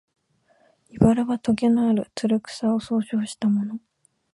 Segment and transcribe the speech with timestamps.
[0.95, 3.79] 「茨」はとげのある、つる草を総称したもの